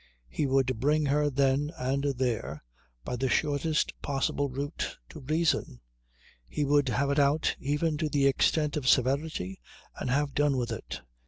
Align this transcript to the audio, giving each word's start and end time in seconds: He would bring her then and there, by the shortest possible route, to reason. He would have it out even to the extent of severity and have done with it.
He 0.29 0.47
would 0.47 0.79
bring 0.79 1.05
her 1.05 1.29
then 1.29 1.69
and 1.77 2.03
there, 2.17 2.63
by 3.05 3.17
the 3.17 3.29
shortest 3.29 3.93
possible 4.01 4.49
route, 4.49 4.97
to 5.09 5.19
reason. 5.19 5.79
He 6.49 6.65
would 6.65 6.89
have 6.89 7.11
it 7.11 7.19
out 7.19 7.55
even 7.59 7.97
to 7.97 8.09
the 8.09 8.25
extent 8.25 8.75
of 8.75 8.87
severity 8.89 9.59
and 9.99 10.09
have 10.09 10.33
done 10.33 10.57
with 10.57 10.71
it. 10.71 11.01